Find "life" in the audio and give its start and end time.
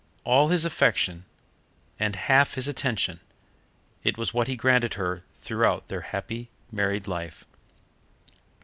7.07-7.45